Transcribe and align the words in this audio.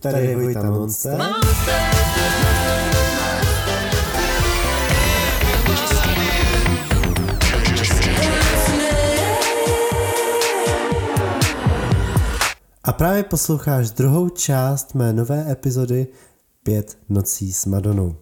tady 0.00 0.26
je 0.26 0.36
Vojta 0.36 0.70
Monster. 0.70 1.22
A 12.84 12.92
právě 12.92 13.22
posloucháš 13.22 13.90
druhou 13.90 14.28
část 14.28 14.94
mé 14.94 15.12
nové 15.12 15.52
epizody 15.52 16.06
Pět 16.62 16.98
nocí 17.08 17.52
s 17.52 17.66
Madonou. 17.66 18.16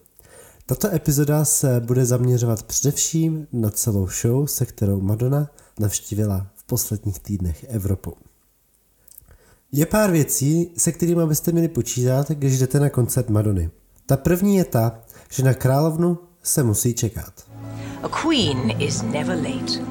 Tato 0.66 0.94
epizoda 0.94 1.44
se 1.44 1.80
bude 1.80 2.06
zaměřovat 2.06 2.62
především 2.62 3.46
na 3.52 3.70
celou 3.70 4.06
show, 4.06 4.46
se 4.46 4.66
kterou 4.66 5.00
Madonna 5.00 5.50
navštívila 5.80 6.46
v 6.54 6.64
posledních 6.64 7.20
týdnech 7.20 7.64
Evropu. 7.68 8.16
Je 9.76 9.86
pár 9.86 10.10
věcí, 10.10 10.70
se 10.76 10.92
kterými 10.92 11.26
byste 11.26 11.52
měli 11.52 11.68
počítat, 11.68 12.30
když 12.30 12.58
jdete 12.58 12.80
na 12.80 12.90
koncert 12.90 13.28
Madony. 13.28 13.70
Ta 14.06 14.16
první 14.16 14.56
je 14.56 14.64
ta, 14.64 15.00
že 15.30 15.42
na 15.42 15.54
královnu 15.54 16.18
se 16.42 16.62
musí 16.62 16.94
čekat. 16.94 17.32
A 18.02 18.08
queen 18.08 18.70
is 18.78 19.02
never 19.02 19.36
late. 19.36 19.84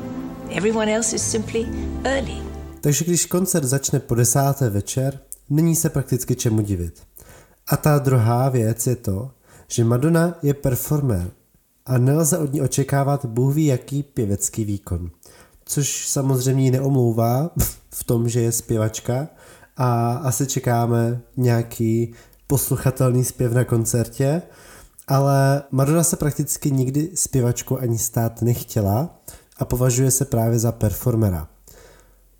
Everyone 0.49 0.95
else 0.95 1.15
is 1.15 1.31
simply 1.31 1.67
early. 2.03 2.37
Takže 2.81 3.05
když 3.05 3.25
koncert 3.25 3.65
začne 3.65 3.99
po 3.99 4.15
desáté 4.15 4.69
večer, 4.69 5.19
není 5.49 5.75
se 5.75 5.89
prakticky 5.89 6.35
čemu 6.35 6.61
divit. 6.61 7.01
A 7.67 7.77
ta 7.77 7.99
druhá 7.99 8.49
věc 8.49 8.87
je 8.87 8.95
to, 8.95 9.31
že 9.67 9.83
Madonna 9.83 10.37
je 10.41 10.53
performer 10.53 11.31
a 11.85 11.97
nelze 11.97 12.37
od 12.37 12.53
ní 12.53 12.61
očekávat 12.61 13.25
bůh 13.25 13.55
ví 13.55 13.65
jaký 13.65 14.03
pěvecký 14.03 14.65
výkon. 14.65 15.11
Což 15.65 16.07
samozřejmě 16.07 16.63
ji 16.63 16.71
neomlouvá 16.71 17.49
v 17.89 18.03
tom, 18.03 18.29
že 18.29 18.41
je 18.41 18.51
zpěvačka 18.51 19.27
a 19.77 20.13
asi 20.13 20.47
čekáme 20.47 21.21
nějaký 21.37 22.13
posluchatelný 22.47 23.25
zpěv 23.25 23.53
na 23.53 23.63
koncertě, 23.63 24.41
ale 25.07 25.63
Madonna 25.71 26.03
se 26.03 26.15
prakticky 26.15 26.71
nikdy 26.71 27.11
zpěvačkou 27.15 27.77
ani 27.77 27.97
stát 27.97 28.41
nechtěla 28.41 29.19
a 29.57 29.65
považuje 29.65 30.11
se 30.11 30.25
právě 30.25 30.59
za 30.59 30.71
performera. 30.71 31.47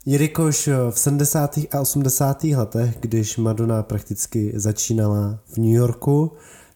Jelikož 0.05 0.69
v 0.91 0.99
70. 0.99 1.59
a 1.71 1.81
80. 1.81 2.43
letech, 2.43 2.97
když 2.99 3.38
Madonna 3.38 3.83
prakticky 3.83 4.51
začínala 4.55 5.39
v 5.45 5.57
New 5.57 5.71
Yorku, 5.71 6.31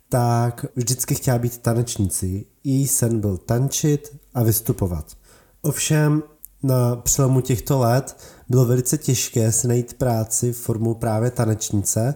tak 0.09 0.66
vždycky 0.75 1.16
chtěla 1.16 1.38
být 1.38 1.58
tanečnicí. 1.58 2.45
Její 2.64 2.88
sen 2.88 3.19
byl 3.19 3.38
tančit 3.38 4.17
a 4.34 4.44
vystupovat. 4.44 5.06
Ovšem 5.62 6.23
na 6.64 6.96
přelomu 6.96 7.42
těchto 7.42 7.80
let 7.80 8.18
bylo 8.50 8.66
velice 8.66 8.98
těžké 8.98 9.52
si 9.52 9.68
najít 9.68 9.94
práci 9.94 10.54
formou 10.54 10.94
právě 10.94 11.32
tanečnice. 11.32 12.16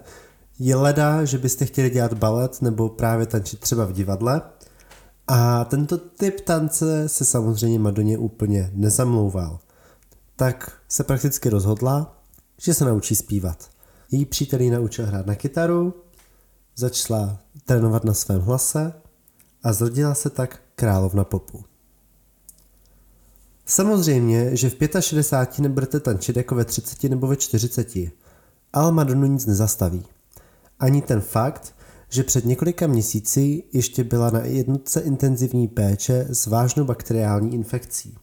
Je 0.60 0.76
leda, 0.76 1.26
že 1.26 1.38
byste 1.38 1.66
chtěli 1.66 1.90
dělat 1.90 2.14
balet 2.14 2.62
nebo 2.62 2.90
právě 2.90 3.26
tančit 3.26 3.60
třeba 3.60 3.86
v 3.86 3.92
divadle. 3.92 4.42
A 5.28 5.66
tento 5.66 5.98
typ 5.98 6.40
tance 6.42 7.10
se 7.10 7.26
samozřejmě 7.26 7.80
Madoně 7.80 8.18
úplně 8.18 8.72
nezamlouval. 8.74 9.60
Tak 10.36 10.72
se 10.88 11.04
prakticky 11.04 11.50
rozhodla, 11.50 12.18
že 12.58 12.74
se 12.74 12.86
naučí 12.86 13.16
zpívat. 13.16 13.70
Její 14.12 14.26
přítel 14.26 14.62
ji 14.62 14.72
naučil 14.72 15.06
hrát 15.06 15.26
na 15.26 15.36
kytaru, 15.36 15.94
začala 16.76 17.40
trénovat 17.66 18.04
na 18.04 18.14
svém 18.14 18.42
hlase 18.42 18.94
a 19.64 19.74
zrodila 19.74 20.16
se 20.16 20.30
tak 20.30 20.60
královna 20.76 21.24
popu. 21.24 21.64
Samozřejmě, 23.66 24.56
že 24.56 24.70
v 24.70 24.76
65 25.00 25.64
nebudete 25.64 26.00
tančit 26.00 26.38
jako 26.38 26.56
ve 26.56 26.66
30 26.66 27.04
nebo 27.04 27.28
ve 27.28 27.36
40, 27.36 27.96
ale 28.74 28.92
Madonu 28.92 29.28
nic 29.28 29.46
nezastaví. 29.46 30.06
Ani 30.80 31.02
ten 31.02 31.22
fakt, 31.22 31.76
že 32.10 32.24
před 32.24 32.46
několika 32.46 32.88
měsíci 32.88 33.64
ještě 33.74 34.04
byla 34.04 34.30
na 34.30 34.40
jednotce 34.44 35.00
intenzivní 35.00 35.68
péče 35.68 36.28
s 36.30 36.48
vážnou 36.48 36.86
bakteriální 36.86 37.54
infekcí. 37.54 38.18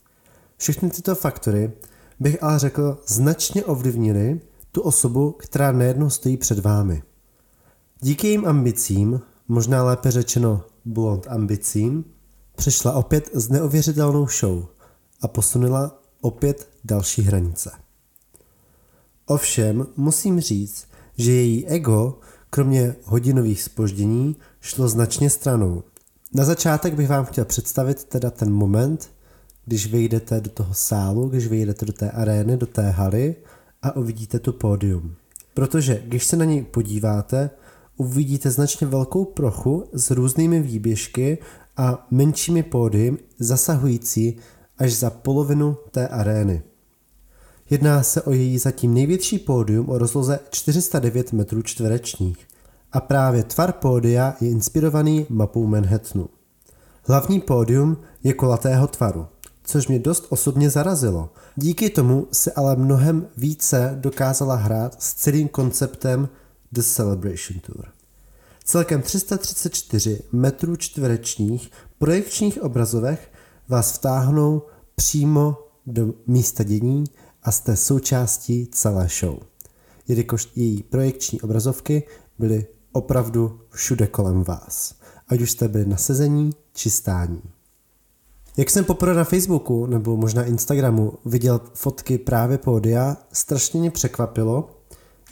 Všechny 0.57 0.91
tyto 0.91 1.15
faktory 1.15 1.73
bych 2.21 2.43
ale 2.43 2.59
řekl 2.59 2.99
značně 3.07 3.65
ovlivnily 3.65 4.41
tu 4.73 4.81
osobu, 4.81 5.31
která 5.33 5.73
nejednou 5.73 6.11
stojí 6.11 6.37
před 6.37 6.59
vámi. 6.59 7.03
Díky 8.01 8.27
jejím 8.27 8.47
ambicím, 8.47 9.21
možná 9.49 9.85
lépe 9.85 10.11
řečeno 10.11 10.65
blond 10.85 11.27
ambicím, 11.29 12.05
přešla 12.57 12.93
opět 12.93 13.31
s 13.33 13.49
neuvěřitelnou 13.49 14.27
show 14.27 14.65
a 15.21 15.29
posunula 15.29 16.03
opět 16.21 16.69
další 16.85 17.23
hranice. 17.23 17.71
Ovšem 19.27 19.87
musím 19.97 20.41
říct, 20.41 20.87
že 21.17 21.33
její 21.33 21.67
ego, 21.67 22.19
kromě 22.51 22.95
hodinových 23.05 23.63
spoždění, 23.63 24.37
šlo 24.61 24.89
značně 24.89 25.31
stranou. 25.31 25.83
Na 26.35 26.45
začátek 26.45 26.95
bych 26.95 27.09
vám 27.09 27.25
chtěl 27.25 27.45
představit 27.45 28.05
teda 28.05 28.31
ten 28.31 28.53
moment, 28.53 29.11
když 29.65 29.87
vyjdete 29.87 30.41
do 30.41 30.51
toho 30.51 30.75
sálu, 30.75 31.29
když 31.29 31.47
vyjdete 31.47 31.87
do 31.87 31.93
té 31.93 32.11
arény, 32.11 32.57
do 32.57 32.67
té 32.67 32.91
haly 32.91 33.37
a 33.83 33.97
uvidíte 33.97 34.39
tu 34.39 34.53
pódium. 34.53 35.15
Protože 35.55 36.03
když 36.05 36.25
se 36.25 36.37
na 36.37 36.45
něj 36.45 36.63
podíváte, 36.63 37.51
uvidíte 37.97 38.51
značně 38.51 38.87
velkou 38.87 39.25
prochu 39.25 39.85
s 39.93 40.11
různými 40.11 40.61
výběžky 40.61 41.39
a 41.77 42.07
menšími 42.11 42.63
pódy 42.63 43.17
zasahující 43.39 44.37
až 44.81 44.93
za 44.93 45.11
polovinu 45.11 45.77
té 45.91 46.09
arény. 46.09 46.63
Jedná 47.71 48.03
se 48.03 48.23
o 48.23 48.33
její 48.33 48.59
zatím 48.59 48.95
největší 48.95 49.39
pódium 49.39 49.91
o 49.91 49.99
rozloze 49.99 50.41
409 50.51 51.33
metrů 51.33 51.63
čtverečních 51.63 52.49
a 52.93 53.01
právě 53.01 53.43
tvar 53.43 53.73
pódia 53.73 54.35
je 54.41 54.51
inspirovaný 54.51 55.27
mapou 55.29 55.67
Manhattanu. 55.67 56.29
Hlavní 57.05 57.41
pódium 57.41 57.97
je 58.23 58.33
kolatého 58.33 58.87
tvaru, 58.87 59.27
což 59.65 59.89
mě 59.89 59.99
dost 59.99 60.27
osobně 60.29 60.71
zarazilo. 60.71 61.33
Díky 61.57 61.91
tomu 61.91 62.29
se 62.33 62.53
ale 62.53 62.77
mnohem 62.77 63.27
více 63.37 63.97
dokázala 64.01 64.55
hrát 64.55 65.03
s 65.03 65.15
celým 65.15 65.49
konceptem 65.49 66.29
The 66.73 66.83
Celebration 66.83 67.61
Tour. 67.61 67.85
Celkem 68.65 69.03
334 69.03 70.21
metrů 70.33 70.77
čtverečních 70.77 71.71
projekčních 71.99 72.63
obrazovek 72.63 73.30
vás 73.71 73.93
vtáhnou 73.93 74.63
přímo 74.95 75.57
do 75.87 76.15
místa 76.27 76.65
dění 76.65 77.05
a 77.43 77.53
jste 77.53 77.77
součástí 77.77 78.67
celé 78.67 79.09
show. 79.21 79.39
Jelikož 80.09 80.49
její 80.57 80.83
projekční 80.83 81.41
obrazovky 81.41 82.03
byly 82.39 82.67
opravdu 82.93 83.61
všude 83.71 84.07
kolem 84.07 84.45
vás. 84.45 84.95
Ať 85.29 85.41
už 85.41 85.51
jste 85.51 85.69
byli 85.69 85.87
na 85.87 85.97
sezení 85.97 86.53
či 86.73 86.91
stání. 86.91 87.43
Jak 88.57 88.71
jsem 88.71 88.85
poprvé 88.85 89.15
na 89.15 89.25
Facebooku 89.25 89.87
nebo 89.87 90.17
možná 90.17 90.45
Instagramu 90.45 91.13
viděl 91.25 91.61
fotky 91.75 92.19
právě 92.19 92.59
pódia, 92.59 93.17
strašně 93.33 93.81
mě 93.81 93.91
překvapilo, 93.91 94.71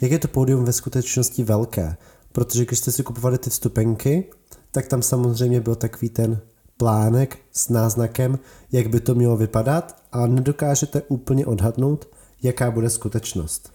jak 0.01 0.11
je 0.11 0.19
to 0.19 0.27
pódium 0.27 0.63
ve 0.63 0.73
skutečnosti 0.73 1.43
velké, 1.43 1.97
protože 2.31 2.65
když 2.65 2.79
jste 2.79 2.91
si 2.91 3.03
kupovali 3.03 3.37
ty 3.37 3.49
vstupenky, 3.49 4.31
tak 4.71 4.87
tam 4.87 5.01
samozřejmě 5.01 5.61
byl 5.61 5.75
takový 5.75 6.09
ten 6.09 6.41
plánek 6.79 7.37
s 7.51 7.69
náznakem, 7.69 8.39
jak 8.71 8.87
by 8.87 8.99
to 8.99 9.15
mělo 9.15 9.37
vypadat, 9.37 9.95
ale 10.11 10.27
nedokážete 10.27 11.01
úplně 11.01 11.45
odhadnout, 11.45 12.07
jaká 12.43 12.71
bude 12.71 12.89
skutečnost. 12.89 13.71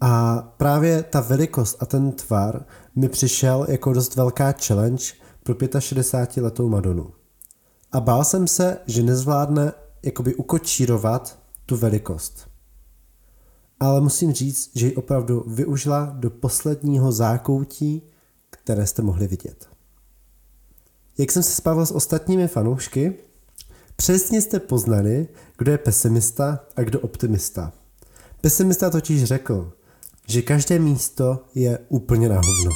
A 0.00 0.38
právě 0.56 1.02
ta 1.02 1.20
velikost 1.20 1.76
a 1.80 1.86
ten 1.86 2.12
tvar 2.12 2.64
mi 2.96 3.08
přišel 3.08 3.66
jako 3.68 3.92
dost 3.92 4.16
velká 4.16 4.52
challenge 4.52 5.04
pro 5.42 5.80
65 5.80 6.42
letou 6.42 6.68
Madonu. 6.68 7.12
A 7.92 8.00
bál 8.00 8.24
jsem 8.24 8.46
se, 8.46 8.78
že 8.86 9.02
nezvládne 9.02 9.72
jakoby 10.02 10.34
ukočírovat 10.34 11.38
tu 11.66 11.76
velikost. 11.76 12.48
Ale 13.80 14.00
musím 14.00 14.32
říct, 14.32 14.70
že 14.74 14.86
ji 14.86 14.94
opravdu 14.94 15.44
využila 15.46 16.12
do 16.16 16.30
posledního 16.30 17.12
zákoutí, 17.12 18.02
které 18.50 18.86
jste 18.86 19.02
mohli 19.02 19.26
vidět. 19.26 19.67
Jak 21.18 21.32
jsem 21.32 21.42
se 21.42 21.50
spával 21.50 21.86
s 21.86 21.94
ostatními 21.94 22.48
fanoušky, 22.48 23.14
přesně 23.96 24.42
jste 24.42 24.60
poznali, 24.60 25.28
kdo 25.58 25.72
je 25.72 25.78
pesimista 25.78 26.64
a 26.76 26.82
kdo 26.82 27.00
optimista. 27.00 27.72
Pesimista 28.40 28.90
totiž 28.90 29.24
řekl, 29.24 29.72
že 30.26 30.42
každé 30.42 30.78
místo 30.78 31.44
je 31.54 31.78
úplně 31.88 32.28
na 32.28 32.34
hovno. 32.34 32.70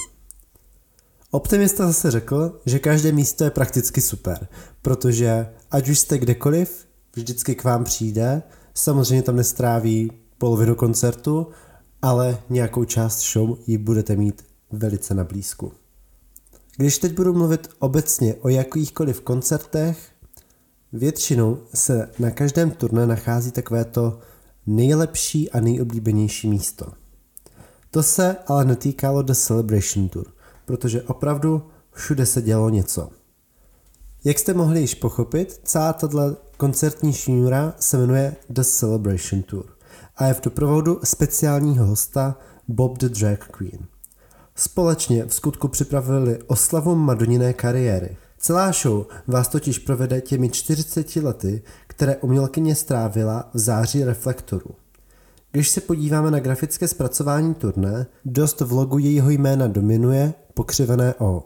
Optimista 1.30 1.86
zase 1.86 2.10
řekl, 2.10 2.60
že 2.66 2.78
každé 2.78 3.12
místo 3.12 3.44
je 3.44 3.50
prakticky 3.50 4.00
super, 4.00 4.48
protože 4.82 5.46
ať 5.70 5.88
už 5.88 5.98
jste 5.98 6.18
kdekoliv, 6.18 6.86
vždycky 7.14 7.54
k 7.54 7.64
vám 7.64 7.84
přijde, 7.84 8.42
samozřejmě 8.74 9.22
tam 9.22 9.36
nestráví 9.36 10.12
polovinu 10.38 10.74
koncertu, 10.74 11.46
ale 12.02 12.38
nějakou 12.50 12.84
část 12.84 13.32
show 13.32 13.58
ji 13.66 13.78
budete 13.78 14.16
mít 14.16 14.44
velice 14.70 15.14
na 15.14 15.24
blízku. 15.24 15.72
Když 16.76 16.98
teď 16.98 17.12
budu 17.12 17.32
mluvit 17.32 17.70
obecně 17.78 18.34
o 18.34 18.48
jakýchkoliv 18.48 19.20
koncertech, 19.20 19.98
většinou 20.92 21.58
se 21.74 22.10
na 22.18 22.30
každém 22.30 22.70
turné 22.70 23.06
nachází 23.06 23.50
takovéto 23.50 24.18
nejlepší 24.66 25.50
a 25.50 25.60
nejoblíbenější 25.60 26.48
místo. 26.48 26.92
To 27.90 28.02
se 28.02 28.36
ale 28.46 28.64
netýkalo 28.64 29.22
The 29.22 29.32
Celebration 29.32 30.08
Tour, 30.08 30.26
protože 30.64 31.02
opravdu 31.02 31.62
všude 31.92 32.26
se 32.26 32.42
dělo 32.42 32.68
něco. 32.68 33.08
Jak 34.24 34.38
jste 34.38 34.54
mohli 34.54 34.80
již 34.80 34.94
pochopit, 34.94 35.60
celá 35.64 35.92
tato 35.92 36.36
koncertní 36.56 37.12
šňůra 37.12 37.74
se 37.80 37.98
jmenuje 37.98 38.36
The 38.50 38.62
Celebration 38.62 39.42
Tour 39.42 39.64
a 40.16 40.26
je 40.26 40.34
v 40.34 40.40
doprovodu 40.40 41.00
speciálního 41.04 41.86
hosta 41.86 42.38
Bob 42.68 42.98
the 42.98 43.08
Drag 43.08 43.38
Queen. 43.38 43.91
Společně 44.54 45.24
v 45.26 45.34
skutku 45.34 45.68
připravili 45.68 46.38
oslavu 46.46 46.94
Madoniné 46.94 47.52
kariéry. 47.52 48.16
Celá 48.38 48.72
show 48.72 49.06
vás 49.26 49.48
totiž 49.48 49.78
provede 49.78 50.20
těmi 50.20 50.48
40 50.48 51.16
lety, 51.16 51.62
které 51.86 52.16
umělkyně 52.16 52.74
strávila 52.74 53.50
v 53.54 53.58
září 53.58 54.04
reflektoru. 54.04 54.70
Když 55.52 55.68
se 55.68 55.80
podíváme 55.80 56.30
na 56.30 56.40
grafické 56.40 56.88
zpracování 56.88 57.54
turné, 57.54 58.06
dost 58.24 58.60
v 58.60 58.72
logu 58.72 58.98
jejího 58.98 59.30
jména 59.30 59.66
dominuje 59.66 60.34
pokřivené 60.54 61.14
O. 61.18 61.44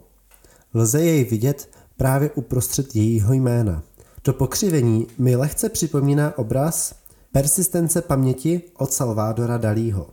Lze 0.74 1.02
jej 1.02 1.24
vidět 1.24 1.68
právě 1.96 2.30
uprostřed 2.30 2.96
jejího 2.96 3.32
jména. 3.32 3.82
To 4.22 4.32
pokřivení 4.32 5.06
mi 5.18 5.36
lehce 5.36 5.68
připomíná 5.68 6.38
obraz 6.38 6.94
Persistence 7.32 8.02
paměti 8.02 8.62
od 8.78 8.92
Salvadora 8.92 9.56
Dalího. 9.56 10.06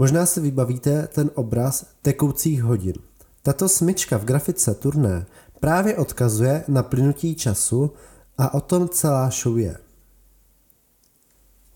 Možná 0.00 0.26
si 0.26 0.40
vybavíte 0.40 1.06
ten 1.06 1.30
obraz 1.34 1.86
tekoucích 2.02 2.62
hodin. 2.62 2.94
Tato 3.42 3.68
smyčka 3.68 4.18
v 4.18 4.24
grafice 4.24 4.74
turné 4.74 5.26
právě 5.60 5.96
odkazuje 5.96 6.64
na 6.68 6.82
plynutí 6.82 7.34
času 7.34 7.92
a 8.38 8.54
o 8.54 8.60
tom 8.60 8.88
celá 8.88 9.30
show 9.30 9.58
je. 9.58 9.76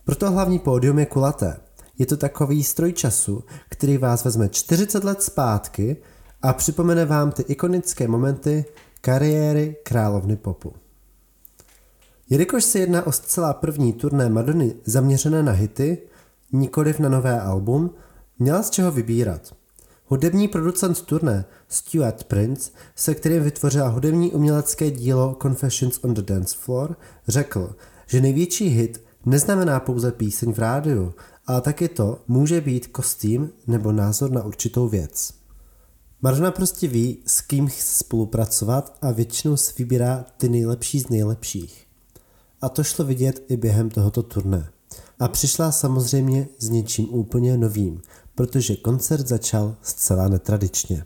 Proto 0.05 0.31
hlavní 0.31 0.59
pódium 0.59 0.99
je 0.99 1.07
kulaté. 1.07 1.57
Je 1.99 2.07
to 2.07 2.17
takový 2.17 2.65
stroj 2.65 2.93
času, 2.93 3.45
který 3.69 3.99
vás 3.99 4.25
vezme 4.25 4.49
40 4.49 5.05
let 5.05 5.23
zpátky 5.23 5.97
a 6.43 6.53
připomene 6.53 7.05
vám 7.05 7.33
ty 7.33 7.43
ikonické 7.43 8.09
momenty 8.09 8.65
kariéry 9.01 9.77
královny 9.83 10.37
popu. 10.37 10.73
Jelikož 12.31 12.65
se 12.65 12.79
jedná 12.79 13.07
o 13.07 13.13
zcela 13.13 13.53
první 13.53 13.93
turné 13.93 14.29
Madony 14.29 14.75
zaměřené 14.85 15.43
na 15.43 15.53
hity, 15.53 15.99
nikoliv 16.53 16.99
na 16.99 17.09
nové 17.09 17.41
album, 17.41 17.91
měla 18.39 18.63
z 18.63 18.71
čeho 18.71 18.93
vybírat. 18.93 19.55
Hudební 20.07 20.49
producent 20.49 21.03
turné 21.03 21.45
Stuart 21.69 22.25
Prince, 22.25 22.71
se 22.97 23.15
kterým 23.15 23.43
vytvořila 23.43 23.89
hudební 23.89 24.33
umělecké 24.33 24.91
dílo 24.91 25.37
Confessions 25.43 25.99
on 26.05 26.15
the 26.15 26.23
Dance 26.23 26.57
Floor, 26.61 26.97
řekl, 27.29 27.77
že 28.07 28.21
největší 28.21 28.69
hit 28.69 29.05
neznamená 29.27 29.81
pouze 29.81 30.13
píseň 30.13 30.53
v 30.53 30.59
rádiu, 30.59 31.15
ale 31.47 31.61
taky 31.61 31.89
to 31.89 32.23
může 32.29 32.61
být 32.61 32.87
kostým 32.87 33.51
nebo 33.67 33.93
názor 33.93 34.31
na 34.31 34.45
určitou 34.45 34.89
věc. 34.89 35.35
Madonna 36.23 36.51
prostě 36.51 36.89
ví, 36.89 37.19
s 37.27 37.41
kým 37.41 37.69
chce 37.69 38.05
spolupracovat 38.05 38.99
a 39.03 39.11
většinou 39.11 39.57
si 39.57 39.73
vybírá 39.79 40.25
ty 40.37 40.49
nejlepší 40.49 41.01
z 41.01 41.09
nejlepších. 41.09 41.87
A 42.61 42.69
to 42.69 42.85
šlo 42.85 43.05
vidět 43.05 43.45
i 43.49 43.57
během 43.57 43.91
tohoto 43.91 44.23
turné. 44.23 44.74
A 45.19 45.29
přišla 45.29 45.73
samozřejmě 45.73 46.49
s 46.59 46.69
něčím 46.69 47.07
úplně 47.11 47.57
novým, 47.57 48.03
protože 48.35 48.77
koncert 48.77 49.29
začal 49.29 49.77
zcela 49.83 50.29
netradičně. 50.29 51.05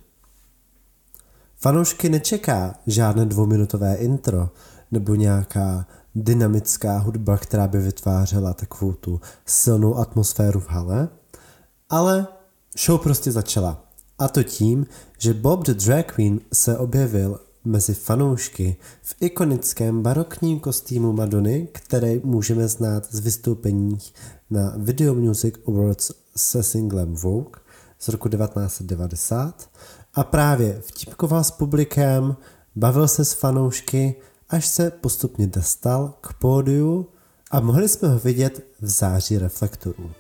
Fanoušky 1.57 2.09
nečeká 2.09 2.75
žádné 2.87 3.27
dvouminutové 3.27 3.95
intro 3.95 4.51
nebo 4.91 5.15
nějaká 5.15 5.87
dynamická 6.15 6.99
hudba, 6.99 7.39
která 7.39 7.69
by 7.69 7.79
vytvářela 7.79 8.55
takovou 8.55 8.93
tu 8.93 9.21
silnou 9.47 9.97
atmosféru 9.97 10.61
v 10.61 10.69
hale, 10.69 11.09
ale 11.89 12.27
show 12.85 13.01
prostě 13.01 13.33
začala. 13.33 13.85
A 14.19 14.29
to 14.29 14.43
tím, 14.43 14.87
že 15.19 15.35
Bob 15.35 15.67
the 15.67 15.73
Drag 15.73 16.07
Queen 16.07 16.41
se 16.53 16.79
objevil 16.79 17.41
mezi 17.65 17.95
fanoušky 17.95 18.77
v 19.03 19.15
ikonickém 19.21 20.03
barokním 20.03 20.61
kostýmu 20.61 21.13
Madony, 21.13 21.69
který 21.73 22.21
můžeme 22.25 22.69
znát 22.69 23.07
z 23.11 23.19
vystoupení 23.19 23.99
na 24.51 24.75
Video 24.77 25.15
Music 25.15 25.55
Awards 25.69 26.11
se 26.37 26.63
singlem 26.63 27.15
Vogue 27.15 27.61
z 27.99 28.09
roku 28.09 28.29
1990 28.29 29.71
a 30.15 30.25
právě 30.25 30.81
vtipkoval 30.81 31.45
s 31.45 31.51
publikem, 31.51 32.37
bavil 32.77 33.09
se 33.09 33.25
s 33.25 33.33
fanoušky, 33.33 34.15
až 34.49 34.67
se 34.67 34.91
postupně 34.91 35.47
dostal 35.47 36.15
k 36.21 36.33
pódiu 36.33 37.07
a 37.51 37.61
mohli 37.61 37.89
jsme 37.89 38.09
ho 38.09 38.19
vidět 38.19 38.67
v 38.81 38.89
září 38.89 39.39
reflektorů. 39.39 40.11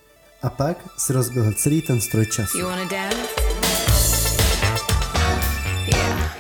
A 0.43 0.51
pak 0.51 0.89
si 0.99 1.13
rozbil 1.13 1.53
celý 1.53 1.83
ten 1.83 2.01
stroj 2.01 2.27
času. 2.27 2.59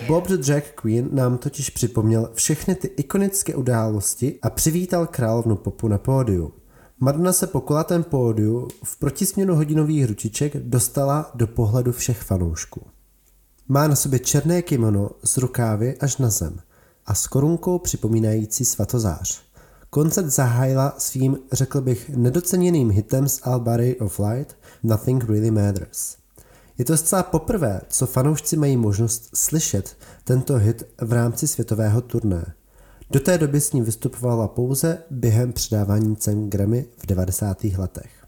Bob 0.08 0.26
the 0.26 0.36
Drag 0.36 0.62
Queen 0.74 1.08
nám 1.12 1.38
totiž 1.38 1.70
připomněl 1.70 2.30
všechny 2.34 2.74
ty 2.74 2.86
ikonické 2.86 3.54
události 3.54 4.38
a 4.42 4.50
přivítal 4.50 5.06
královnu 5.06 5.56
popu 5.56 5.88
na 5.88 5.98
pódiu. 5.98 6.52
Madonna 7.00 7.32
se 7.32 7.46
po 7.46 7.60
kulatém 7.60 8.04
pódiu 8.04 8.68
v 8.84 8.98
protisměnu 8.98 9.54
hodinových 9.54 10.06
ručiček 10.06 10.56
dostala 10.56 11.30
do 11.34 11.46
pohledu 11.46 11.92
všech 11.92 12.22
fanoušků. 12.22 12.80
Má 13.68 13.88
na 13.88 13.96
sobě 13.96 14.18
černé 14.18 14.62
kimono 14.62 15.10
z 15.22 15.36
rukávy 15.36 15.96
až 15.98 16.16
na 16.16 16.30
zem 16.30 16.60
a 17.06 17.14
s 17.14 17.26
korunkou 17.26 17.78
připomínající 17.78 18.64
svatozář. 18.64 19.42
Koncert 19.90 20.28
zahájila 20.28 20.94
svým, 20.98 21.38
řekl 21.52 21.80
bych, 21.80 22.10
nedoceněným 22.10 22.90
hitem 22.90 23.28
z 23.28 23.40
Albary 23.42 23.98
of 23.98 24.18
Light 24.18 24.56
Nothing 24.82 25.24
Really 25.24 25.50
Matters. 25.50 26.17
Je 26.78 26.84
to 26.84 26.96
zcela 26.96 27.22
poprvé, 27.22 27.80
co 27.88 28.06
fanoušci 28.06 28.56
mají 28.56 28.76
možnost 28.76 29.30
slyšet 29.34 29.96
tento 30.24 30.56
hit 30.56 30.82
v 31.00 31.12
rámci 31.12 31.48
světového 31.48 32.00
turné. 32.00 32.54
Do 33.10 33.20
té 33.20 33.38
doby 33.38 33.60
s 33.60 33.72
ním 33.72 33.84
vystupovala 33.84 34.48
pouze 34.48 34.98
během 35.10 35.52
předávání 35.52 36.16
cen 36.16 36.50
Grammy 36.50 36.86
v 36.96 37.06
90. 37.06 37.64
letech. 37.64 38.26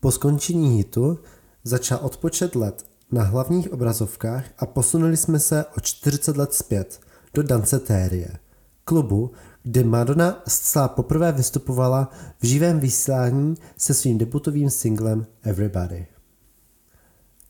Po 0.00 0.12
skončení 0.12 0.76
hitu 0.76 1.18
začal 1.64 1.98
odpočet 2.02 2.54
let 2.54 2.84
na 3.12 3.22
hlavních 3.22 3.72
obrazovkách 3.72 4.44
a 4.58 4.66
posunuli 4.66 5.16
jsme 5.16 5.38
se 5.38 5.64
o 5.76 5.80
40 5.80 6.36
let 6.36 6.54
zpět 6.54 7.00
do 7.34 7.42
Dancetérie, 7.42 8.38
klubu, 8.84 9.30
kde 9.62 9.84
Madonna 9.84 10.42
zcela 10.48 10.88
poprvé 10.88 11.32
vystupovala 11.32 12.10
v 12.38 12.46
živém 12.46 12.80
vysílání 12.80 13.54
se 13.76 13.94
svým 13.94 14.18
debutovým 14.18 14.70
singlem 14.70 15.26
Everybody. 15.42 16.06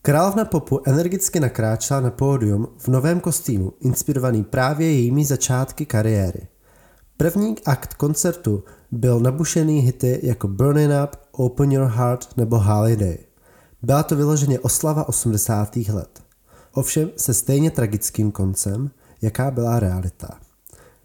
Královna 0.07 0.45
popu 0.45 0.81
energicky 0.87 1.41
nakráčela 1.41 2.01
na 2.01 2.11
pódium 2.11 2.69
v 2.79 2.89
novém 2.89 3.21
kostýmu, 3.21 3.73
inspirovaný 3.81 4.45
právě 4.45 4.93
jejími 4.93 5.25
začátky 5.25 5.87
kariéry. 5.87 6.49
První 7.17 7.57
akt 7.65 7.95
koncertu 7.95 8.65
byl 8.93 9.21
nabušený 9.21 9.81
hity 9.81 10.21
jako 10.23 10.49
Burning 10.49 10.91
Up, 11.05 11.17
Open 11.33 11.73
Your 11.73 11.87
Heart 11.87 12.37
nebo 12.37 12.59
Holiday. 12.59 13.19
Byla 13.83 14.03
to 14.03 14.17
vyloženě 14.17 14.61
oslava 14.61 15.09
80. 15.09 15.77
let. 15.77 16.23
Ovšem 16.73 17.11
se 17.17 17.35
stejně 17.35 17.71
tragickým 17.71 18.33
koncem, 18.33 18.91
jaká 19.23 19.51
byla 19.51 19.81
realita. 19.81 20.39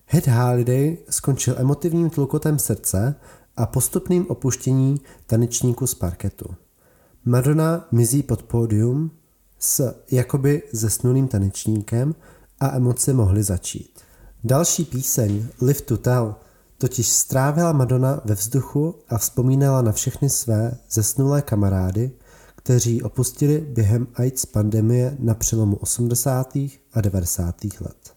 Hit 0.07 0.27
Holiday 0.27 0.97
skončil 1.09 1.55
emotivním 1.57 2.09
tlukotem 2.09 2.59
srdce 2.59 3.15
a 3.57 3.65
postupným 3.65 4.25
opuštění 4.29 5.01
tanečníků 5.25 5.87
z 5.87 5.95
parketu. 5.95 6.45
Madonna 7.25 7.87
mizí 7.91 8.23
pod 8.23 8.43
pódium 8.43 9.11
s 9.59 9.95
jakoby 10.11 10.63
zesnulým 10.71 11.27
tanečníkem 11.27 12.15
a 12.59 12.75
emoce 12.75 13.13
mohly 13.13 13.43
začít. 13.43 13.99
Další 14.43 14.85
píseň 14.85 15.47
Live 15.61 15.81
to 15.81 15.97
Tell 15.97 16.35
totiž 16.77 17.07
strávila 17.07 17.71
Madonna 17.71 18.21
ve 18.25 18.35
vzduchu 18.35 18.95
a 19.09 19.17
vzpomínala 19.17 19.81
na 19.81 19.91
všechny 19.91 20.29
své 20.29 20.77
zesnulé 20.89 21.41
kamarády, 21.41 22.11
kteří 22.55 23.01
opustili 23.01 23.59
během 23.59 24.07
AIDS 24.15 24.45
pandemie 24.45 25.17
na 25.19 25.33
přelomu 25.33 25.75
80. 25.75 26.55
a 26.93 27.01
90. 27.01 27.63
let. 27.63 28.13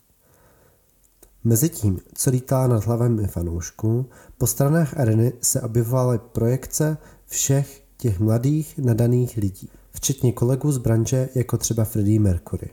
Mezitím, 1.44 2.00
co 2.14 2.30
lítala 2.30 2.66
nad 2.66 2.84
hlavami 2.84 3.26
fanoušků, 3.26 4.06
po 4.38 4.46
stranách 4.46 5.00
areny 5.00 5.32
se 5.40 5.60
objevovaly 5.60 6.18
projekce 6.18 6.96
všech 7.26 7.83
těch 8.04 8.20
mladých, 8.20 8.78
nadaných 8.78 9.36
lidí, 9.36 9.68
včetně 9.90 10.32
kolegů 10.32 10.72
z 10.72 10.78
branže 10.78 11.28
jako 11.34 11.58
třeba 11.58 11.84
Freddie 11.84 12.20
Mercury. 12.20 12.70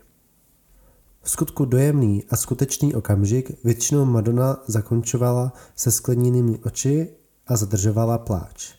V 1.22 1.30
skutku 1.30 1.66
dojemný 1.66 2.24
a 2.30 2.36
skutečný 2.36 2.96
okamžik 2.96 3.64
většinou 3.64 4.06
Madonna 4.06 4.64
zakončovala 4.68 5.54
se 5.76 5.92
skleněnými 5.92 6.58
oči 6.58 7.10
a 7.48 7.58
zadržovala 7.58 8.18
pláč. 8.18 8.74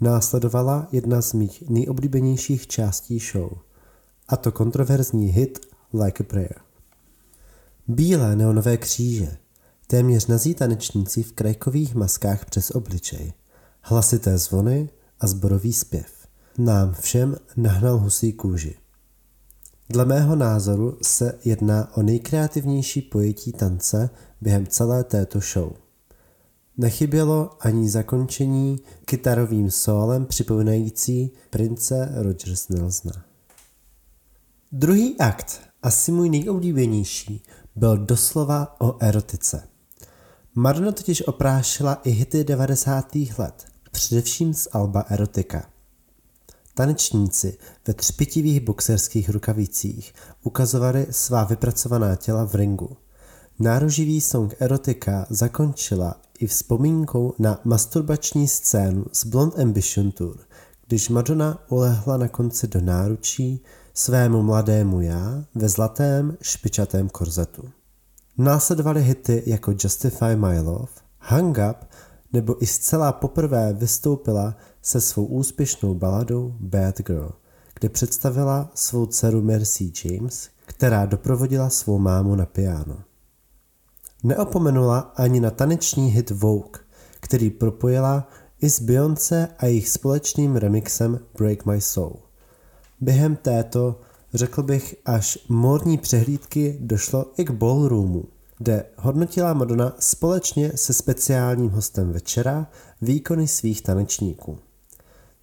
Následovala 0.00 0.88
jedna 0.92 1.22
z 1.22 1.32
mých 1.32 1.68
nejoblíbenějších 1.68 2.66
částí 2.66 3.18
show, 3.18 3.50
a 4.28 4.36
to 4.36 4.52
kontroverzní 4.52 5.26
hit 5.26 5.66
Like 5.92 6.24
a 6.24 6.26
Prayer. 6.26 6.54
Bílé 7.88 8.36
neonové 8.36 8.76
kříže, 8.76 9.36
téměř 9.86 10.26
nazí 10.26 10.54
tanečníci 10.54 11.22
v 11.22 11.32
krajkových 11.32 11.94
maskách 11.94 12.44
přes 12.44 12.70
obličej, 12.70 13.32
hlasité 13.80 14.38
zvony 14.38 14.88
a 15.20 15.26
zborový 15.26 15.72
zpěv. 15.72 16.06
nám 16.58 16.94
všem 16.94 17.36
nahnal 17.56 17.98
husí 17.98 18.32
kůži. 18.32 18.76
Dle 19.90 20.04
mého 20.04 20.36
názoru 20.36 20.98
se 21.02 21.38
jedná 21.44 21.96
o 21.96 22.02
nejkreativnější 22.02 23.02
pojetí 23.02 23.52
tance 23.52 24.10
během 24.40 24.66
celé 24.66 25.04
této 25.04 25.40
show. 25.40 25.72
Nechybělo 26.76 27.50
ani 27.60 27.90
zakončení 27.90 28.80
kytarovým 29.04 29.70
sólem 29.70 30.26
připomínající 30.26 31.30
prince 31.50 32.12
Rogers 32.14 32.68
Nelsona. 32.68 33.24
Druhý 34.72 35.18
akt, 35.18 35.60
asi 35.82 36.12
můj 36.12 36.28
nejoblíbenější, 36.28 37.42
byl 37.76 37.98
doslova 37.98 38.76
o 38.80 38.96
erotice. 39.00 39.62
Madonna 40.54 40.92
totiž 40.92 41.22
oprášila 41.26 41.94
i 41.94 42.10
hity 42.10 42.44
90. 42.44 43.16
let, 43.38 43.66
především 43.98 44.54
z 44.54 44.68
Alba 44.72 45.00
Erotika. 45.08 45.64
Tanečníci 46.74 47.58
ve 47.86 47.94
třpitivých 47.94 48.60
boxerských 48.60 49.30
rukavicích 49.30 50.14
ukazovali 50.42 51.06
svá 51.10 51.44
vypracovaná 51.44 52.16
těla 52.16 52.44
v 52.44 52.54
ringu. 52.54 52.96
Nároživý 53.58 54.20
song 54.20 54.54
Erotika 54.58 55.26
zakončila 55.30 56.20
i 56.38 56.46
vzpomínkou 56.46 57.34
na 57.38 57.60
masturbační 57.64 58.48
scénu 58.48 59.04
z 59.12 59.24
Blond 59.24 59.58
Ambition 59.58 60.10
Tour, 60.10 60.36
když 60.88 61.08
Madonna 61.08 61.58
ulehla 61.68 62.16
na 62.16 62.28
konci 62.28 62.68
do 62.68 62.80
náručí 62.80 63.64
svému 63.94 64.42
mladému 64.42 65.00
já 65.00 65.44
ve 65.54 65.68
zlatém 65.68 66.36
špičatém 66.42 67.08
korzetu. 67.08 67.70
Následovaly 68.36 69.02
hity 69.02 69.42
jako 69.46 69.70
Justify 69.70 70.36
My 70.36 70.60
Love, 70.60 70.92
Hang 71.18 71.58
Up 71.70 71.87
nebo 72.32 72.62
i 72.62 72.66
zcela 72.66 73.12
poprvé 73.12 73.72
vystoupila 73.72 74.56
se 74.82 75.00
svou 75.00 75.24
úspěšnou 75.24 75.94
baladou 75.94 76.54
Bad 76.60 77.00
Girl, 77.00 77.32
kde 77.74 77.88
představila 77.88 78.70
svou 78.74 79.06
dceru 79.06 79.42
Mercy 79.42 79.92
James, 80.04 80.48
která 80.66 81.06
doprovodila 81.06 81.70
svou 81.70 81.98
mámu 81.98 82.34
na 82.34 82.46
piano. 82.46 82.96
Neopomenula 84.24 84.98
ani 84.98 85.40
na 85.40 85.50
taneční 85.50 86.08
hit 86.08 86.30
Vogue, 86.30 86.80
který 87.20 87.50
propojila 87.50 88.28
i 88.60 88.70
s 88.70 88.80
Beyoncé 88.80 89.48
a 89.58 89.66
jejich 89.66 89.88
společným 89.88 90.56
remixem 90.56 91.20
Break 91.38 91.66
My 91.66 91.80
Soul. 91.80 92.16
Během 93.00 93.36
této, 93.36 94.00
řekl 94.34 94.62
bych, 94.62 94.96
až 95.04 95.38
módní 95.48 95.98
přehlídky 95.98 96.78
došlo 96.80 97.32
i 97.36 97.44
k 97.44 97.50
ballroomu, 97.50 98.24
kde 98.58 98.84
hodnotila 98.96 99.52
Madonna 99.52 99.92
společně 99.98 100.72
se 100.74 100.92
speciálním 100.92 101.70
hostem 101.70 102.12
večera 102.12 102.66
výkony 103.02 103.48
svých 103.48 103.82
tanečníků. 103.82 104.58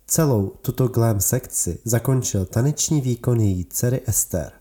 Celou 0.07 0.47
tuto 0.61 0.87
glam 0.87 1.21
sekci 1.21 1.79
zakončil 1.85 2.45
taneční 2.45 3.01
výkon 3.01 3.39
její 3.39 3.65
dcery 3.65 4.01
Esther. 4.07 4.51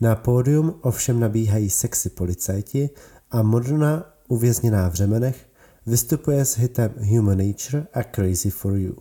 Na 0.00 0.14
pódium 0.14 0.74
ovšem 0.80 1.20
nabíhají 1.20 1.70
sexy 1.70 2.10
policajti 2.10 2.90
a 3.30 3.42
Madonna, 3.42 4.04
uvězněná 4.28 4.88
v 4.88 4.94
řemenech, 4.94 5.48
vystupuje 5.86 6.44
s 6.44 6.58
hitem 6.58 6.94
Human 6.98 7.38
Nature 7.38 7.86
a 7.92 8.02
Crazy 8.02 8.50
for 8.50 8.76
You. 8.76 8.96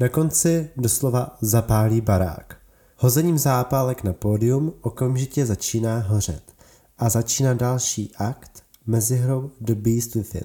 Na 0.00 0.08
konci 0.08 0.70
doslova 0.76 1.36
zapálí 1.40 2.00
barák. 2.00 2.56
Hozením 2.96 3.38
zápálek 3.38 4.04
na 4.04 4.12
pódium 4.12 4.72
okamžitě 4.80 5.46
začíná 5.46 5.98
hořet 5.98 6.55
a 6.98 7.08
začíná 7.08 7.54
další 7.54 8.12
akt 8.16 8.62
mezi 8.86 9.16
hrou 9.16 9.50
The 9.60 9.74
Beast 9.74 10.14
Within. 10.14 10.44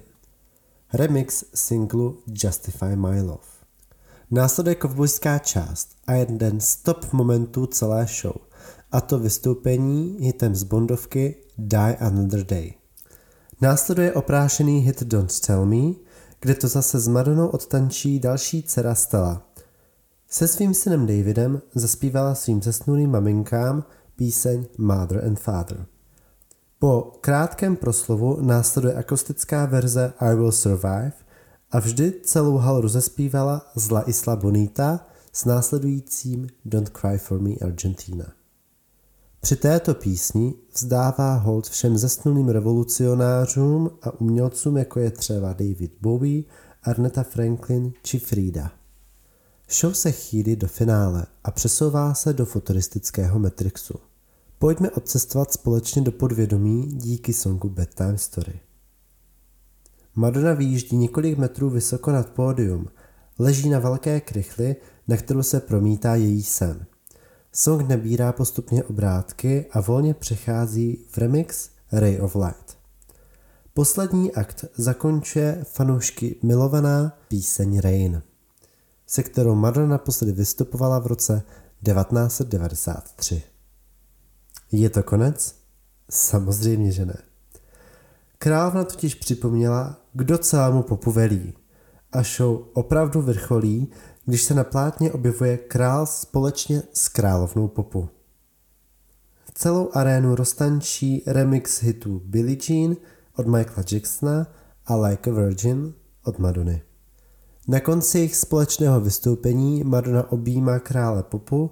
Remix 0.92 1.44
singlu 1.54 2.18
Justify 2.26 2.96
My 2.96 3.20
Love. 3.20 3.52
Následuje 4.30 4.74
kovbojská 4.74 5.38
část 5.38 5.88
a 6.06 6.12
jeden 6.12 6.60
z 6.60 6.76
top 6.76 7.12
momentů 7.12 7.66
celé 7.66 8.06
show, 8.20 8.34
a 8.92 9.00
to 9.00 9.18
vystoupení 9.18 10.16
hitem 10.20 10.54
z 10.54 10.62
Bondovky 10.62 11.36
Die 11.58 11.96
Another 11.96 12.44
Day. 12.44 12.74
Následuje 13.60 14.12
oprášený 14.12 14.78
hit 14.80 15.02
Don't 15.02 15.40
Tell 15.40 15.66
Me, 15.66 15.92
kde 16.40 16.54
to 16.54 16.68
zase 16.68 17.00
s 17.00 17.08
Madonou 17.08 17.48
odtančí 17.48 18.18
další 18.18 18.62
dcera 18.62 18.94
Stella. 18.94 19.42
Se 20.28 20.48
svým 20.48 20.74
synem 20.74 21.06
Davidem 21.06 21.62
zaspívala 21.74 22.34
svým 22.34 22.62
zesnulým 22.62 23.10
maminkám 23.10 23.84
píseň 24.16 24.66
Mother 24.78 25.24
and 25.24 25.40
Father. 25.40 25.86
Po 26.82 27.12
krátkém 27.20 27.76
proslovu 27.76 28.38
následuje 28.40 28.94
akustická 28.94 29.66
verze 29.66 30.12
I 30.20 30.34
Will 30.34 30.52
Survive 30.52 31.12
a 31.70 31.78
vždy 31.78 32.12
celou 32.24 32.56
halu 32.56 32.80
rozespívala 32.80 33.70
Zla 33.74 34.08
Isla 34.08 34.36
Bonita 34.36 35.06
s 35.32 35.44
následujícím 35.44 36.48
Don't 36.64 36.88
Cry 36.88 37.18
For 37.18 37.40
Me 37.40 37.50
Argentina. 37.64 38.32
Při 39.40 39.56
této 39.56 39.94
písni 39.94 40.54
vzdává 40.74 41.34
hold 41.34 41.68
všem 41.68 41.98
zesnulým 41.98 42.48
revolucionářům 42.48 43.90
a 44.02 44.20
umělcům, 44.20 44.76
jako 44.76 45.00
je 45.00 45.10
třeba 45.10 45.52
David 45.52 45.92
Bowie, 46.00 46.42
Arneta 46.82 47.22
Franklin 47.22 47.92
či 48.02 48.18
Frida. 48.18 48.72
Show 49.80 49.92
se 49.92 50.12
chýlí 50.12 50.56
do 50.56 50.68
finále 50.68 51.26
a 51.44 51.50
přesouvá 51.50 52.14
se 52.14 52.32
do 52.32 52.46
futuristického 52.46 53.38
Matrixu. 53.38 54.11
Pojďme 54.62 54.90
odcestovat 54.90 55.52
společně 55.52 56.02
do 56.02 56.12
podvědomí 56.12 56.86
díky 56.86 57.32
songu 57.32 57.68
Bedtime 57.68 58.18
Story. 58.18 58.60
Madonna 60.14 60.52
výjíždí 60.52 60.96
několik 60.96 61.38
metrů 61.38 61.70
vysoko 61.70 62.12
nad 62.12 62.30
pódium, 62.30 62.88
leží 63.38 63.70
na 63.70 63.78
velké 63.78 64.20
krychli, 64.20 64.76
na 65.08 65.16
kterou 65.16 65.42
se 65.42 65.60
promítá 65.60 66.14
její 66.14 66.42
sen. 66.42 66.86
Song 67.52 67.88
nabírá 67.88 68.32
postupně 68.32 68.84
obrátky 68.84 69.66
a 69.72 69.80
volně 69.80 70.14
přechází 70.14 71.04
v 71.10 71.18
remix 71.18 71.70
Ray 71.92 72.20
of 72.20 72.34
Light. 72.34 72.78
Poslední 73.74 74.32
akt 74.32 74.64
zakončuje 74.76 75.64
fanoušky 75.64 76.36
milovaná 76.42 77.18
píseň 77.28 77.78
Rain, 77.78 78.22
se 79.06 79.22
kterou 79.22 79.54
Madonna 79.54 79.88
naposledy 79.88 80.32
vystupovala 80.32 80.98
v 80.98 81.06
roce 81.06 81.42
1993. 81.84 83.51
Je 84.72 84.90
to 84.90 85.02
konec? 85.02 85.54
Samozřejmě, 86.10 86.92
že 86.92 87.06
ne. 87.06 87.22
Královna 88.38 88.84
totiž 88.84 89.14
připomněla, 89.14 89.96
kdo 90.12 90.38
celému 90.38 90.82
popu 90.82 91.12
velí. 91.12 91.54
A 92.12 92.22
show 92.22 92.64
opravdu 92.72 93.22
vrcholí, 93.22 93.88
když 94.26 94.42
se 94.42 94.54
na 94.54 94.64
plátně 94.64 95.12
objevuje 95.12 95.56
král 95.56 96.06
společně 96.06 96.82
s 96.92 97.08
královnou 97.08 97.68
popu. 97.68 98.08
Celou 99.54 99.90
arénu 99.92 100.34
roztančí 100.34 101.22
remix 101.26 101.82
hitů 101.82 102.22
Billie 102.24 102.58
Jean 102.68 102.96
od 103.36 103.46
Michaela 103.46 103.84
Jacksona 103.92 104.46
a 104.86 104.96
Like 104.96 105.30
a 105.30 105.34
Virgin 105.34 105.94
od 106.24 106.38
Madony. 106.38 106.82
Na 107.68 107.80
konci 107.80 108.18
jejich 108.18 108.36
společného 108.36 109.00
vystoupení 109.00 109.84
Madonna 109.84 110.32
objímá 110.32 110.78
krále 110.78 111.22
popu 111.22 111.70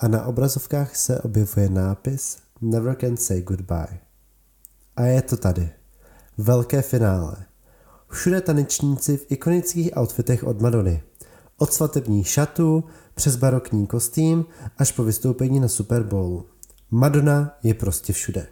a 0.00 0.08
na 0.08 0.24
obrazovkách 0.24 0.96
se 0.96 1.20
objevuje 1.20 1.68
nápis 1.68 2.38
Never 2.60 2.96
Can 3.00 3.16
Say 3.16 3.42
Goodbye. 3.42 3.98
A 4.96 5.02
je 5.02 5.22
to 5.22 5.36
tady. 5.36 5.70
Velké 6.38 6.82
finále. 6.82 7.36
Všude 8.08 8.40
tanečníci 8.40 9.16
v 9.16 9.26
ikonických 9.28 9.96
outfitech 9.96 10.44
od 10.44 10.60
Madony. 10.60 11.02
Od 11.56 11.72
svatebních 11.72 12.28
šatů, 12.28 12.84
přes 13.14 13.36
barokní 13.36 13.86
kostým, 13.86 14.44
až 14.78 14.92
po 14.92 15.04
vystoupení 15.04 15.60
na 15.60 15.68
Super 15.68 16.02
Bowlu. 16.02 16.46
Madonna 16.90 17.58
je 17.62 17.74
prostě 17.74 18.12
všude. 18.12 18.46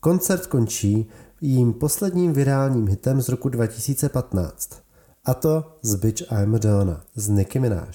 Koncert 0.00 0.46
končí 0.46 1.08
jím 1.40 1.72
posledním 1.72 2.32
virálním 2.32 2.88
hitem 2.88 3.20
z 3.20 3.28
roku 3.28 3.48
2015. 3.48 4.70
A 5.24 5.34
to 5.34 5.78
z 5.82 5.94
Bitch 5.94 6.32
I'm 6.32 6.50
Madonna 6.50 7.04
z 7.14 7.28
Nicki 7.28 7.58
Minaj. 7.58 7.92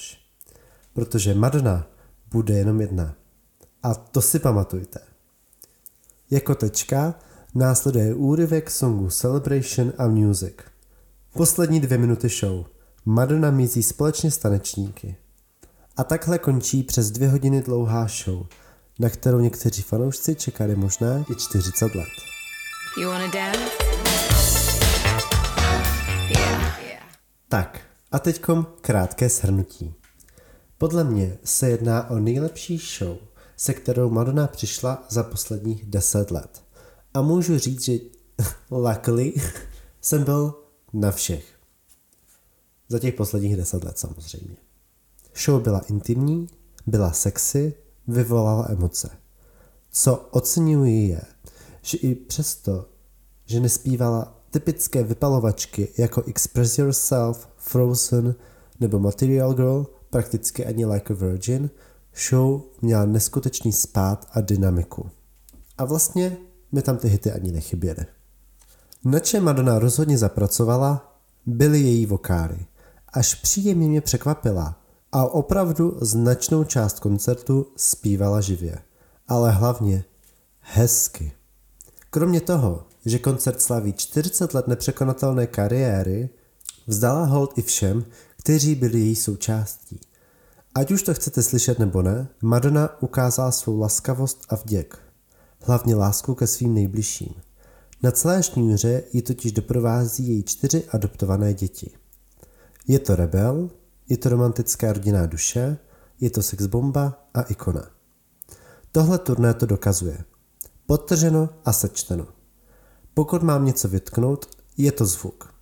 Protože 0.93 1.33
Madonna 1.33 1.92
bude 2.33 2.53
jenom 2.53 2.81
jedna. 2.81 3.15
A 3.83 3.93
to 3.93 4.21
si 4.21 4.39
pamatujte. 4.39 4.99
Jako 6.31 6.55
tečka 6.55 7.15
následuje 7.55 8.15
úryvek 8.15 8.71
songu 8.71 9.09
Celebration 9.09 9.93
a 9.97 10.07
Music. 10.07 10.55
Poslední 11.33 11.79
dvě 11.79 11.97
minuty 11.97 12.29
show. 12.29 12.65
Madonna 13.05 13.51
mizí 13.51 13.83
společně 13.83 14.31
s 14.31 14.37
tanečníky. 14.37 15.15
A 15.97 16.03
takhle 16.03 16.39
končí 16.39 16.83
přes 16.83 17.11
dvě 17.11 17.29
hodiny 17.29 17.61
dlouhá 17.61 18.07
show, 18.07 18.45
na 18.99 19.09
kterou 19.09 19.39
někteří 19.39 19.81
fanoušci 19.81 20.35
čekali 20.35 20.75
možná 20.75 21.25
i 21.31 21.35
40 21.35 21.95
let. 21.95 22.09
You 23.01 23.09
wanna 23.09 23.27
dance? 23.27 23.59
Yeah. 26.29 26.73
Tak, 27.49 27.81
a 28.11 28.19
teďkom 28.19 28.67
krátké 28.81 29.29
shrnutí. 29.29 30.02
Podle 30.83 31.03
mě 31.03 31.37
se 31.43 31.69
jedná 31.69 32.09
o 32.09 32.19
nejlepší 32.19 32.77
show, 32.97 33.17
se 33.57 33.73
kterou 33.73 34.09
Madonna 34.09 34.47
přišla 34.47 35.05
za 35.09 35.23
posledních 35.23 35.85
10 35.85 36.31
let. 36.31 36.63
A 37.13 37.21
můžu 37.21 37.57
říct, 37.57 37.83
že 37.83 37.93
luckily 38.71 39.33
jsem 40.01 40.23
byl 40.23 40.63
na 40.93 41.11
všech. 41.11 41.45
Za 42.89 42.99
těch 42.99 43.13
posledních 43.13 43.57
10 43.57 43.83
let 43.83 43.99
samozřejmě. 43.99 44.55
Show 45.45 45.61
byla 45.61 45.79
intimní, 45.79 46.47
byla 46.87 47.11
sexy, 47.11 47.73
vyvolala 48.07 48.67
emoce. 48.69 49.09
Co 49.91 50.15
oceňuji 50.31 51.09
je, 51.09 51.21
že 51.81 51.97
i 51.97 52.15
přesto, 52.15 52.89
že 53.45 53.59
nespívala 53.59 54.39
typické 54.51 55.03
vypalovačky 55.03 55.93
jako 55.97 56.23
Express 56.23 56.77
Yourself, 56.77 57.49
Frozen 57.57 58.35
nebo 58.79 58.99
Material 58.99 59.53
Girl, 59.53 59.85
prakticky 60.13 60.65
ani 60.65 60.85
Like 60.85 61.13
a 61.13 61.15
Virgin, 61.15 61.69
show 62.29 62.61
měla 62.81 63.05
neskutečný 63.05 63.71
spát 63.71 64.27
a 64.31 64.41
dynamiku. 64.41 65.09
A 65.77 65.85
vlastně 65.85 66.37
mi 66.71 66.81
tam 66.81 66.97
ty 66.97 67.07
hity 67.07 67.31
ani 67.31 67.51
nechyběly. 67.51 68.05
Na 69.05 69.19
čem 69.19 69.43
Madonna 69.43 69.79
rozhodně 69.79 70.17
zapracovala, 70.17 71.19
byly 71.45 71.79
její 71.79 72.05
vokály. 72.05 72.65
Až 73.13 73.35
příjemně 73.35 73.87
mě 73.87 74.01
překvapila 74.01 74.81
a 75.11 75.25
opravdu 75.25 75.97
značnou 76.01 76.63
část 76.63 76.99
koncertu 76.99 77.67
zpívala 77.75 78.41
živě. 78.41 78.77
Ale 79.27 79.51
hlavně 79.51 80.03
hezky. 80.59 81.31
Kromě 82.09 82.41
toho, 82.41 82.83
že 83.05 83.19
koncert 83.19 83.61
slaví 83.61 83.93
40 83.93 84.53
let 84.53 84.67
nepřekonatelné 84.67 85.47
kariéry, 85.47 86.29
vzdala 86.87 87.25
hold 87.25 87.57
i 87.57 87.61
všem, 87.61 88.05
kteří 88.43 88.75
byli 88.75 88.99
její 88.99 89.15
součástí. 89.15 89.99
Ať 90.75 90.91
už 90.91 91.03
to 91.03 91.13
chcete 91.13 91.43
slyšet 91.43 91.79
nebo 91.79 92.01
ne, 92.01 92.27
Madonna 92.41 93.01
ukázala 93.01 93.51
svou 93.51 93.79
laskavost 93.79 94.45
a 94.49 94.55
vděk. 94.55 94.99
Hlavně 95.61 95.95
lásku 95.95 96.35
ke 96.35 96.47
svým 96.47 96.73
nejbližším. 96.73 97.33
Na 98.03 98.11
celé 98.11 98.43
šňůře 98.43 99.03
ji 99.13 99.21
totiž 99.21 99.51
doprovází 99.51 100.27
její 100.27 100.43
čtyři 100.43 100.83
adoptované 100.89 101.53
děti. 101.53 101.91
Je 102.87 102.99
to 102.99 103.15
rebel, 103.15 103.69
je 104.09 104.17
to 104.17 104.29
romantická 104.29 104.93
rodinná 104.93 105.25
duše, 105.25 105.77
je 106.19 106.29
to 106.29 106.43
sexbomba 106.43 107.27
a 107.33 107.41
ikona. 107.41 107.87
Tohle 108.91 109.17
turné 109.17 109.53
to 109.53 109.65
dokazuje. 109.65 110.23
Podtrženo 110.85 111.49
a 111.65 111.73
sečteno. 111.73 112.27
Pokud 113.13 113.43
mám 113.43 113.65
něco 113.65 113.87
vytknout, 113.87 114.45
je 114.77 114.91
to 114.91 115.05
zvuk. 115.05 115.52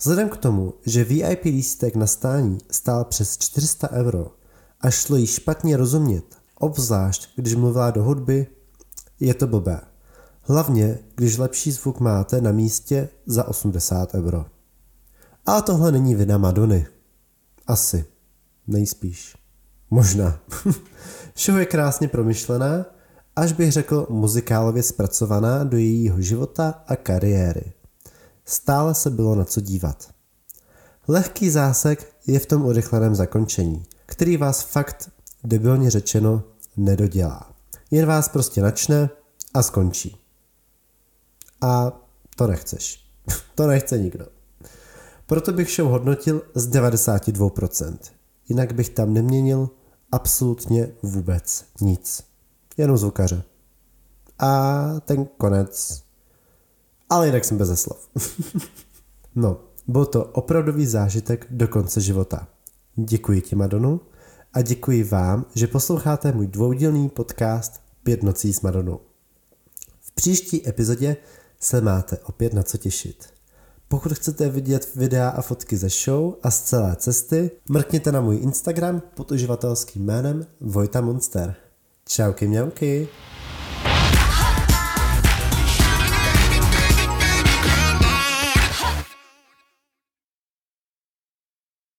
Vzhledem 0.00 0.28
k 0.28 0.36
tomu, 0.36 0.74
že 0.86 1.04
VIP 1.04 1.44
lístek 1.44 1.96
na 1.96 2.06
stání 2.06 2.58
stál 2.70 3.04
přes 3.04 3.38
400 3.38 3.90
euro 3.90 4.26
a 4.80 4.90
šlo 4.90 5.16
jí 5.16 5.26
špatně 5.26 5.76
rozumět, 5.76 6.24
obzvlášť 6.54 7.28
když 7.36 7.54
mluvila 7.54 7.90
do 7.90 8.04
hudby, 8.04 8.46
je 9.20 9.34
to 9.34 9.46
blbé. 9.46 9.80
Hlavně, 10.42 10.98
když 11.14 11.38
lepší 11.38 11.72
zvuk 11.72 12.00
máte 12.00 12.40
na 12.40 12.52
místě 12.52 13.08
za 13.26 13.48
80 13.48 14.14
euro. 14.14 14.46
Ale 15.46 15.62
tohle 15.62 15.92
není 15.92 16.14
vina 16.14 16.38
Madony. 16.38 16.86
Asi. 17.66 18.04
Nejspíš. 18.66 19.36
Možná. 19.90 20.40
Show 21.38 21.58
je 21.58 21.66
krásně 21.66 22.08
promyšlená, 22.08 22.86
až 23.36 23.52
bych 23.52 23.72
řekl 23.72 24.06
muzikálově 24.10 24.82
zpracovaná 24.82 25.64
do 25.64 25.76
jejího 25.76 26.20
života 26.20 26.82
a 26.86 26.96
kariéry. 26.96 27.72
Stále 28.50 28.94
se 28.94 29.10
bylo 29.10 29.34
na 29.34 29.44
co 29.44 29.60
dívat. 29.60 30.10
Lehký 31.08 31.50
zásek 31.50 32.14
je 32.26 32.38
v 32.38 32.46
tom 32.46 32.66
urychleném 32.66 33.14
zakončení, 33.14 33.84
který 34.06 34.36
vás 34.36 34.62
fakt, 34.62 35.10
debilně 35.44 35.90
řečeno, 35.90 36.42
nedodělá. 36.76 37.52
Jen 37.90 38.06
vás 38.06 38.28
prostě 38.28 38.62
načne 38.62 39.10
a 39.54 39.62
skončí. 39.62 40.16
A 41.60 41.92
to 42.36 42.46
nechceš. 42.46 43.04
to 43.54 43.66
nechce 43.66 43.98
nikdo. 43.98 44.26
Proto 45.26 45.52
bych 45.52 45.70
show 45.70 45.90
hodnotil 45.90 46.42
z 46.54 46.68
92%. 46.68 47.98
Jinak 48.48 48.72
bych 48.72 48.88
tam 48.88 49.14
neměnil 49.14 49.70
absolutně 50.12 50.92
vůbec 51.02 51.64
nic. 51.80 52.22
Jenom 52.76 52.98
zvukaře. 52.98 53.42
A 54.38 54.92
ten 55.00 55.24
konec. 55.24 56.02
Ale 57.10 57.26
jinak 57.26 57.44
jsem 57.44 57.58
bez 57.58 57.82
slov. 57.82 58.08
no, 59.34 59.60
byl 59.88 60.06
to 60.06 60.24
opravdový 60.24 60.86
zážitek 60.86 61.46
do 61.50 61.68
konce 61.68 62.00
života. 62.00 62.48
Děkuji 62.96 63.40
ti, 63.40 63.56
Madonu, 63.56 64.00
a 64.52 64.62
děkuji 64.62 65.04
vám, 65.04 65.46
že 65.54 65.66
posloucháte 65.66 66.32
můj 66.32 66.46
dvoudílný 66.46 67.08
podcast 67.08 67.80
Pět 68.02 68.22
nocí 68.22 68.52
s 68.52 68.60
Madonou. 68.60 69.00
V 70.00 70.12
příští 70.12 70.68
epizodě 70.68 71.16
se 71.60 71.80
máte 71.80 72.18
opět 72.18 72.54
na 72.54 72.62
co 72.62 72.78
těšit. 72.78 73.26
Pokud 73.88 74.12
chcete 74.12 74.48
vidět 74.48 74.94
videa 74.94 75.28
a 75.28 75.42
fotky 75.42 75.76
ze 75.76 75.88
show 75.88 76.34
a 76.42 76.50
z 76.50 76.62
celé 76.62 76.96
cesty, 76.96 77.50
mrkněte 77.68 78.12
na 78.12 78.20
můj 78.20 78.36
Instagram 78.36 79.02
pod 79.14 79.30
uživatelským 79.30 80.04
jménem 80.04 80.46
Vojta 80.60 81.00
Monster. 81.00 81.54
Čauky 82.04 82.48
mňauky. 82.48 83.08